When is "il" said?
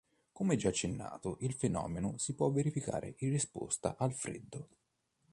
1.41-1.53